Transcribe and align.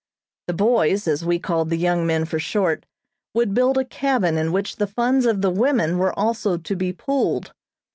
The 0.47 0.53
"boys," 0.55 1.07
as 1.07 1.23
we 1.23 1.37
called 1.37 1.69
the 1.69 1.77
young 1.77 2.07
men 2.07 2.25
for 2.25 2.39
short, 2.39 2.87
would 3.35 3.53
build 3.53 3.77
a 3.77 3.85
cabin 3.85 4.35
in 4.35 4.51
which 4.51 4.77
the 4.77 4.87
funds 4.87 5.27
of 5.27 5.43
the 5.43 5.51
women 5.51 5.99
were 5.99 6.17
also 6.17 6.57
to 6.57 6.75
be 6.75 6.91
pooled. 6.91 7.53